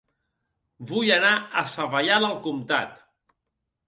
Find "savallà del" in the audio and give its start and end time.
1.73-2.33